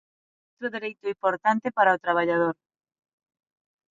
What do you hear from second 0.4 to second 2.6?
Outro dereito importante para o traballador.